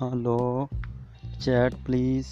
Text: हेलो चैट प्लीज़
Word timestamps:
हेलो 0.00 0.68
चैट 1.40 1.74
प्लीज़ 1.84 2.26